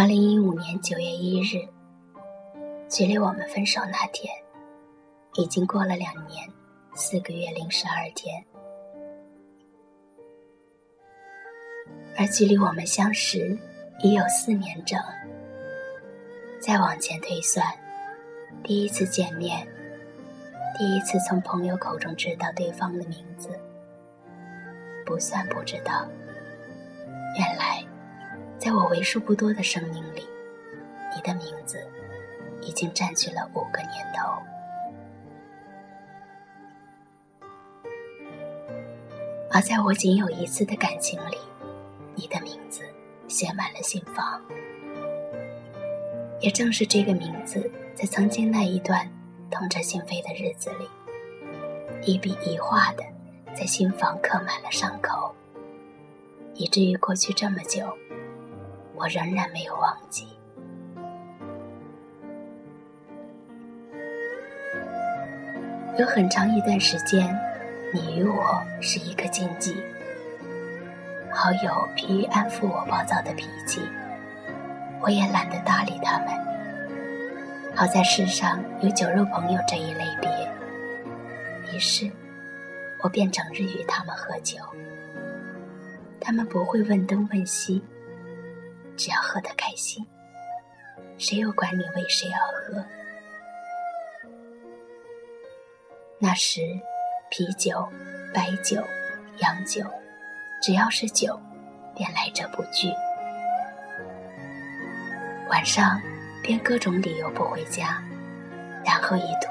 [0.00, 1.68] 二零一五年九月一日，
[2.88, 4.34] 距离我们分手那天，
[5.34, 6.48] 已经过了两年
[6.94, 8.42] 四个月零十二天，
[12.16, 13.54] 而距离我们相识
[14.02, 14.98] 已有四年整。
[16.62, 17.62] 再往前推算，
[18.64, 19.68] 第一次见面，
[20.78, 23.50] 第一次从朋友口中知道对方的名字，
[25.04, 26.08] 不算不知道，
[27.36, 27.84] 原来。
[28.60, 30.22] 在我为数不多的生命里，
[31.16, 31.82] 你的名字
[32.60, 34.30] 已经占据了五个年头。
[39.50, 41.38] 而在我仅有一次的感情里，
[42.14, 42.82] 你的名字
[43.28, 44.38] 写满了心房。
[46.40, 49.10] 也正是这个名字，在曾经那一段
[49.50, 50.86] 痛彻心扉的日子里，
[52.02, 53.02] 一笔一画的
[53.54, 55.34] 在心房刻满了伤口，
[56.52, 57.90] 以至于过去这么久。
[59.00, 60.28] 我仍然没有忘记。
[65.98, 67.34] 有很长一段时间，
[67.94, 69.74] 你与我是一个禁忌。
[71.32, 73.80] 好友疲于安抚我暴躁的脾气，
[75.00, 76.28] 我也懒得搭理他们。
[77.74, 80.28] 好在世上有酒肉朋友这一类别，
[81.72, 82.10] 于是，
[83.02, 84.58] 我便整日与他们喝酒。
[86.20, 87.82] 他们不会问东问西。
[89.00, 90.06] 只要喝得开心，
[91.16, 92.84] 谁又管你为谁而喝？
[96.18, 96.60] 那时，
[97.30, 97.88] 啤酒、
[98.34, 98.76] 白酒、
[99.38, 99.82] 洋酒，
[100.60, 101.40] 只要是酒，
[101.96, 102.92] 便来者不拒。
[105.48, 105.98] 晚上，
[106.42, 108.04] 便各种理由不回家，
[108.84, 109.48] 然后一吐，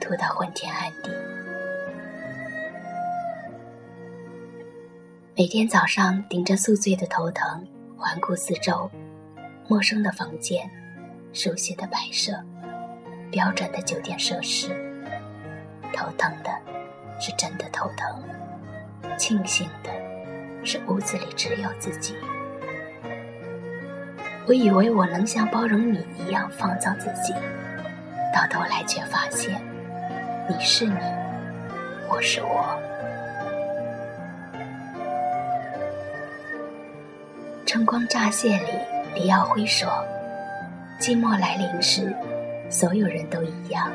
[0.00, 1.10] 吐到昏天暗地。
[5.36, 7.68] 每天早上，顶着宿醉的头疼。
[8.04, 8.90] 环顾四周，
[9.66, 10.70] 陌生的房间，
[11.32, 12.32] 熟悉的摆设，
[13.30, 14.68] 标准的酒店设施。
[15.90, 16.50] 头疼的，
[17.18, 18.14] 是真的头疼；
[19.16, 19.90] 庆幸的，
[20.66, 22.14] 是屋子里只有自己。
[24.46, 27.32] 我以为我能像包容你一样放纵自己，
[28.34, 29.58] 到头来却发现，
[30.46, 31.00] 你是你，
[32.06, 32.78] 我是我。
[37.74, 38.70] 春光乍泄里，
[39.16, 39.88] 李耀辉说
[41.02, 42.14] ：“寂寞来临时，
[42.70, 43.90] 所有人都一样。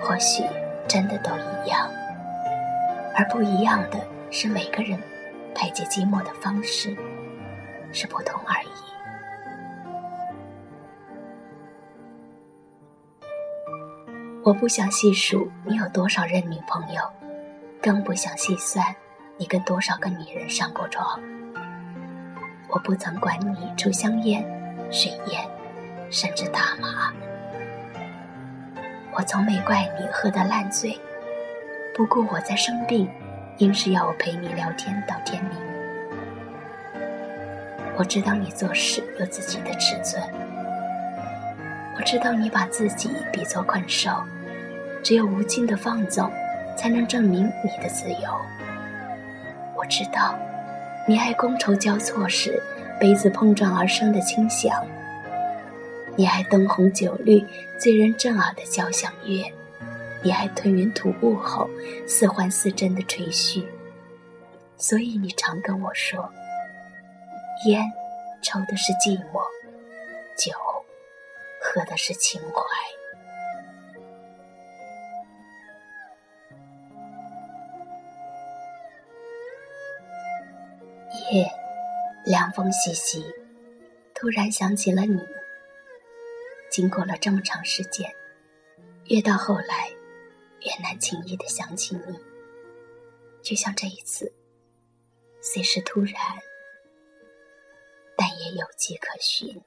[0.00, 0.42] 或许
[0.88, 1.86] 真的都一样，
[3.14, 4.00] 而不一样的
[4.30, 4.98] 是每个人
[5.54, 6.96] 排解寂寞的方式
[7.92, 8.68] 是不同而已。”
[14.42, 17.02] 我不想细数你有多少任女朋友，
[17.82, 18.96] 更不想细算
[19.36, 21.20] 你跟多少个女人上过床。
[22.72, 24.42] 我不曾管你抽香烟、
[24.90, 25.46] 水烟，
[26.10, 27.12] 甚至大麻。
[29.14, 30.98] 我从没怪你喝得烂醉，
[31.94, 33.10] 不过我在生病，
[33.58, 35.52] 硬是要我陪你聊天到天明。
[37.94, 40.22] 我知道你做事有自己的尺寸，
[41.98, 44.10] 我知道你把自己比作困兽，
[45.02, 46.32] 只有无尽的放纵，
[46.74, 48.40] 才能证明你的自由。
[49.76, 50.38] 我知道。
[51.04, 52.62] 你爱觥筹交错时，
[53.00, 54.70] 杯子碰撞而生的轻响；
[56.14, 57.44] 你爱灯红酒绿、
[57.76, 59.42] 醉人震耳的交响乐；
[60.22, 61.68] 你爱吞云吐雾后
[62.06, 63.66] 似幻似真的吹嘘。
[64.76, 66.32] 所以你常跟我说
[67.66, 67.82] ：“烟
[68.40, 69.42] 抽的是寂寞，
[70.36, 70.52] 酒
[71.60, 72.62] 喝的是情怀。”
[81.32, 81.50] 夜，
[82.26, 83.24] 凉风习习，
[84.14, 85.18] 突然想起了你。
[86.70, 88.14] 经过了这么长时间，
[89.06, 89.88] 越到后来，
[90.60, 92.18] 越难轻易的想起你。
[93.40, 94.30] 就像这一次，
[95.40, 96.14] 虽是突然，
[98.14, 99.58] 但也有迹可循。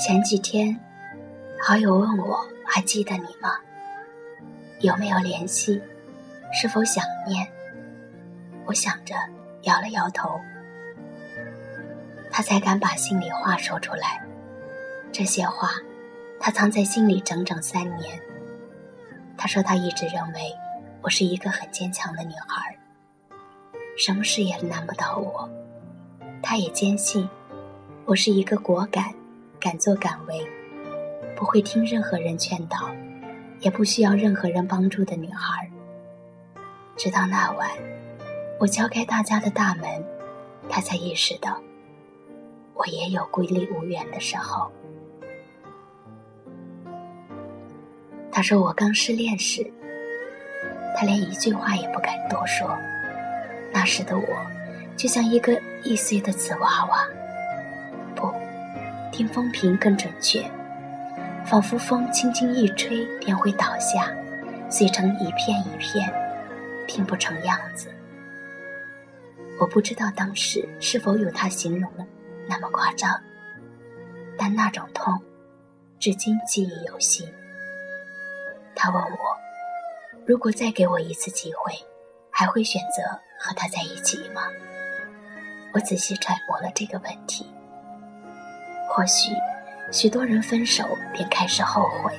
[0.00, 0.74] 前几天，
[1.60, 3.54] 好友问我还记得你吗？
[4.78, 5.78] 有没有联系？
[6.54, 7.46] 是否想念？
[8.64, 9.14] 我想着，
[9.64, 10.40] 摇了摇头。
[12.30, 14.26] 他才敢把心里话说出来。
[15.12, 15.68] 这些话，
[16.40, 18.18] 他藏在心里整整三年。
[19.36, 20.50] 他说他一直认为
[21.02, 22.74] 我是一个很坚强的女孩，
[23.98, 25.46] 什么事也难不倒我。
[26.42, 27.28] 他也坚信
[28.06, 29.12] 我是一个果敢、
[29.60, 30.44] 敢作敢为、
[31.36, 32.90] 不会听任何人劝导，
[33.60, 35.70] 也不需要任何人帮助的女孩。
[36.96, 37.68] 直到那晚，
[38.58, 40.02] 我敲开他家的大门，
[40.68, 41.60] 他才意识到。
[42.74, 44.72] 我也有孤立无援的时候。
[48.32, 49.70] 他说我刚失恋时，
[50.96, 52.74] 他连一句话也不敢多说。
[53.72, 54.26] 那时的我，
[54.96, 57.06] 就像一个易碎的瓷娃娃，
[59.10, 60.48] 听风评更准确，
[61.44, 64.14] 仿佛风轻轻一吹便会倒下，
[64.70, 66.12] 碎成一片一片，
[66.86, 67.88] 拼不成样子。
[69.58, 72.06] 我不知道当时是否有他形容的。
[72.48, 73.20] 那么夸张，
[74.36, 75.20] 但那种痛，
[76.00, 77.28] 至今记忆犹新。
[78.74, 79.36] 他问我，
[80.26, 81.72] 如果再给我一次机会，
[82.30, 83.02] 还会选择
[83.38, 84.42] 和他在一起吗？
[85.72, 87.46] 我仔细揣摩了这个问题。
[88.90, 89.32] 或许，
[89.92, 92.12] 许多人分手便开始后悔，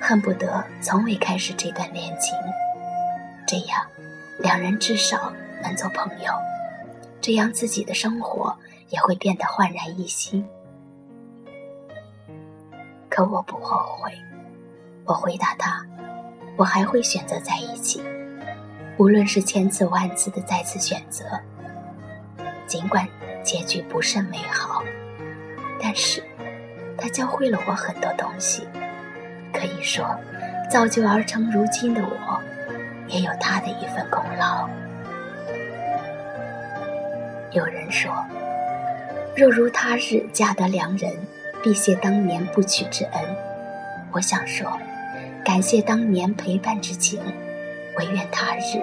[0.00, 2.34] 恨不得从未开始这段恋情，
[3.46, 3.86] 这样，
[4.38, 5.32] 两人至少
[5.62, 6.32] 能做朋友，
[7.20, 8.56] 这样自己的生活。
[8.90, 10.44] 也会变得焕然一新。
[13.08, 14.12] 可我不后悔。
[15.04, 15.80] 我回答他
[16.58, 18.02] ：“我还会选择在一起，
[18.98, 21.24] 无论是千次万次的再次选择。
[22.66, 23.06] 尽管
[23.44, 24.82] 结局不甚美好，
[25.82, 26.22] 但是
[26.98, 28.66] 他教会了我很多东西。
[29.52, 30.06] 可以说，
[30.70, 32.40] 造就而成如今的我，
[33.08, 34.68] 也有他的一份功劳。”
[37.52, 38.12] 有人说。
[39.36, 41.14] 若如他日嫁得良人，
[41.62, 43.22] 必谢当年不娶之恩。
[44.12, 44.78] 我想说，
[45.44, 47.20] 感谢当年陪伴之情，
[47.96, 48.82] 唯愿他日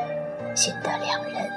[0.56, 1.50] 寻得良人。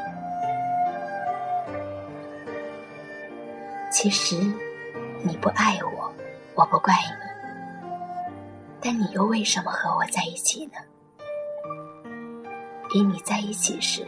[3.90, 4.36] 其实
[5.22, 6.12] 你不爱我，
[6.55, 7.88] 我不怪你，
[8.81, 10.78] 但你又为什么和我在一起呢？
[12.94, 14.06] 与你在一起时，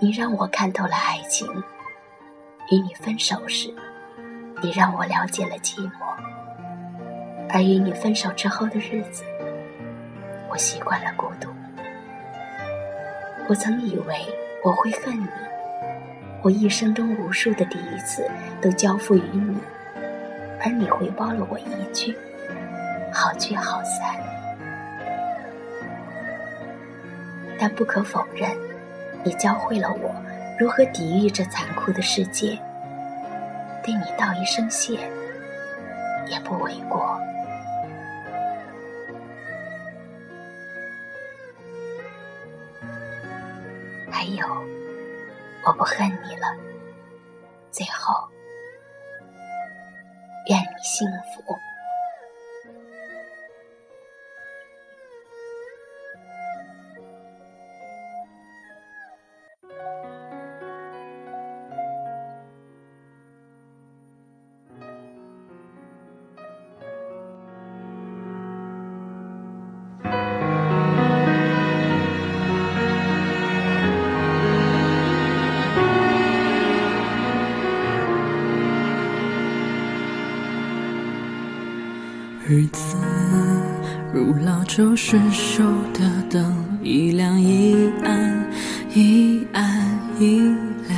[0.00, 1.46] 你让我看透了爱情；
[2.70, 3.72] 与你分手时，
[4.62, 5.92] 你让我了解了寂寞，
[7.50, 9.24] 而与你分手之后的日子，
[10.50, 11.50] 我习惯了孤独。
[13.46, 14.16] 我曾以为
[14.64, 15.28] 我会恨你，
[16.42, 18.26] 我一生中无数的第一次
[18.62, 19.58] 都交付于你，
[20.64, 22.16] 而你回报了我一句
[23.12, 24.16] “好聚好散”。
[27.60, 28.50] 但不可否认，
[29.22, 30.14] 你教会了我
[30.58, 32.58] 如何抵御这残酷的世界。
[33.82, 34.98] 对你道一声谢，
[36.26, 37.20] 也不为过。
[44.10, 44.46] 还有，
[45.66, 46.56] 我不恨你了。
[47.70, 48.23] 最后，
[82.56, 82.94] 日子
[84.12, 88.48] 如老旧失守的灯，一亮一暗，
[88.94, 89.64] 一暗
[90.20, 90.38] 一
[90.86, 90.96] 亮。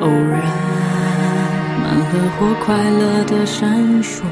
[0.00, 0.42] 偶然，
[1.80, 4.24] 满和或快乐的闪烁，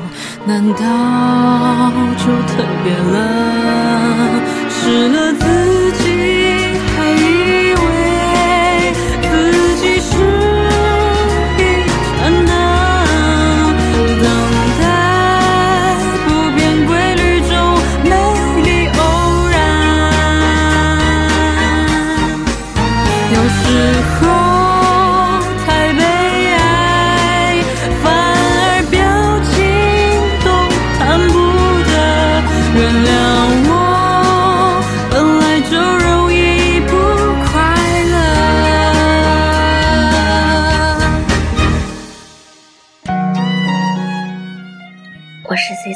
[0.44, 4.42] 难道就特别了？
[4.68, 5.46] 失了自
[5.92, 6.01] 己，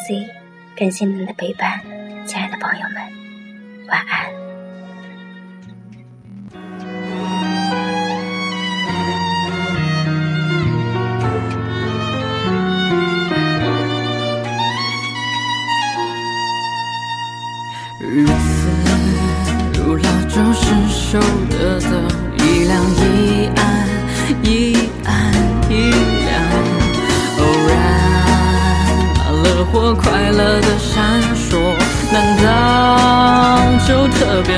[0.07, 0.25] C，
[0.77, 1.81] 感谢您的陪伴，
[2.27, 3.03] 亲爱的朋友们，
[3.89, 4.31] 晚安。
[18.01, 18.69] 日子
[19.75, 21.19] 如老钟失守
[21.51, 21.91] 的钟，
[22.39, 23.56] 一两一。
[29.95, 31.75] 快乐的闪烁
[32.13, 34.57] 难道就特别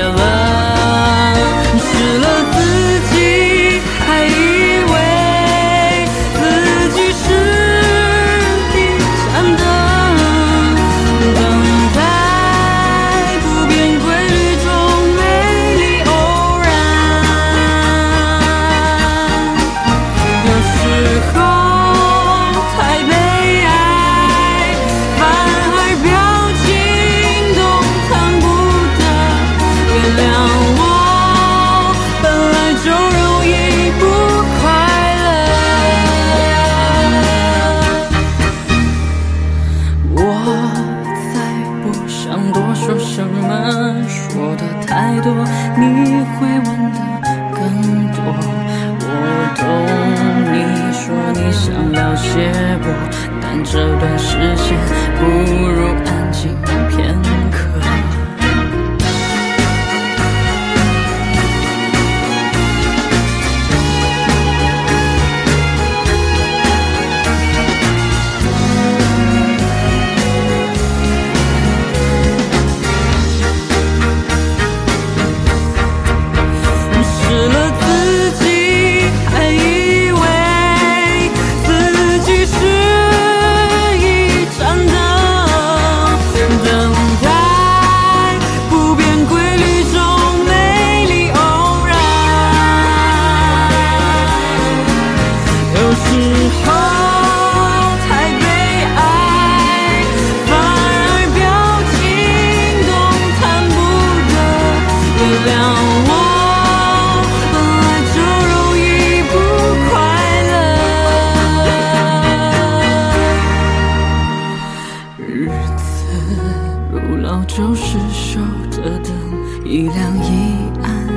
[119.69, 121.07] 一亮一暗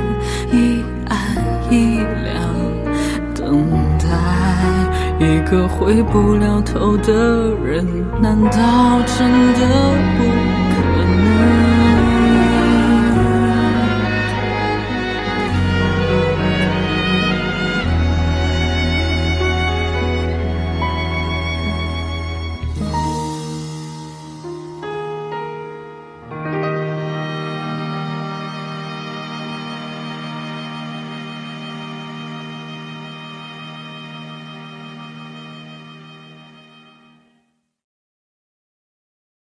[0.51, 1.17] 一暗
[1.71, 2.37] 一亮
[3.33, 3.67] 等
[3.97, 4.05] 待
[5.19, 7.83] 一个回不了头的人
[8.21, 9.59] 难道真的
[10.19, 10.62] 不